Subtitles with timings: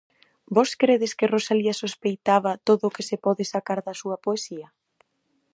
[0.55, 4.67] Vós credes que Rosalía sospeitaba todo o que se pode sacar da súa poesía?